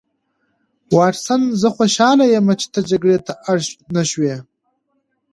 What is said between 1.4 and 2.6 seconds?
زه خوشحاله یم